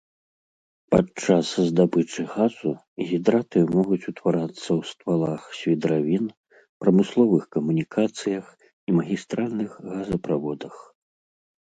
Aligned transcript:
Падчас 0.93 1.45
здабычы 1.69 2.21
газу 2.35 2.71
гідраты 3.09 3.59
могуць 3.75 4.01
утварацца 4.13 4.63
ў 4.63 4.89
ствалах 4.91 5.41
свідравін, 5.61 6.25
прамысловых 6.85 7.43
камунікацыях 7.57 8.45
і 8.89 9.01
магістральных 9.01 9.71
газаправодах. 9.97 10.75